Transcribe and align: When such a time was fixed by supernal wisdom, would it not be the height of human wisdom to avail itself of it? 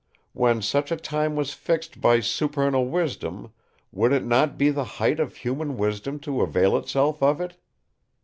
When 0.33 0.63
such 0.63 0.91
a 0.91 0.95
time 0.95 1.35
was 1.35 1.53
fixed 1.53 2.01
by 2.01 2.21
supernal 2.21 2.87
wisdom, 2.87 3.53
would 3.91 4.11
it 4.11 4.25
not 4.25 4.57
be 4.57 4.71
the 4.71 4.83
height 4.97 5.19
of 5.19 5.35
human 5.35 5.77
wisdom 5.77 6.17
to 6.21 6.41
avail 6.41 6.75
itself 6.75 7.21
of 7.21 7.39
it? 7.39 7.55